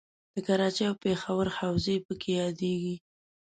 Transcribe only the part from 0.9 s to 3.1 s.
پېښور حوزې پکې یادیږي.